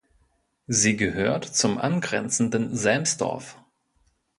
Sie 0.65 0.97
gehört 0.97 1.45
zum 1.45 1.77
angrenzenden 1.77 2.75
Selmsdorf. 2.75 3.59